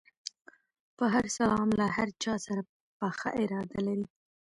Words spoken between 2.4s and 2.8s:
سره